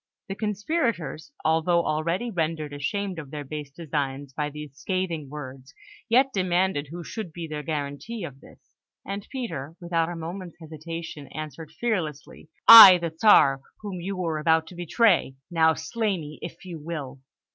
[0.29, 5.75] The conspirators, although already rendered ashamed of their base designs by these scathing words,
[6.09, 8.73] yet demanded who should be their guarantee of this;
[9.05, 14.65] and Peter, without a moment's hesitation, answered fearlessly: "I, the Czar, whom you were about
[14.69, 15.35] to betray!
[15.51, 17.19] Now, slay me if you will!"